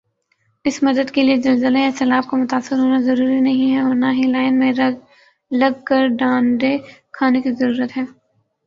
[0.65, 4.23] اس مدد کیلئے زلزلہ یا سیلاب کا متاثر ہونا ضروری نہیں ھے اور نہ ہی
[4.31, 4.71] لائن میں
[5.51, 6.77] لگ کر ڈانڈے
[7.13, 8.03] کھانے کی ضرورت ھے